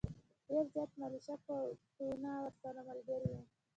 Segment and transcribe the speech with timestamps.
[0.47, 3.41] ډېر زیات ملېشه قوتونه ورسره ملګري وو.